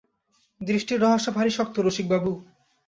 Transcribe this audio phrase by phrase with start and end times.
[0.61, 2.31] দৃষ্টির রহস্য ভারি শক্ত রসিকবাবু!